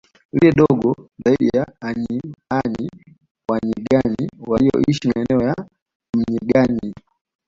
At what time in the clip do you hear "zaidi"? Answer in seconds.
1.25-1.47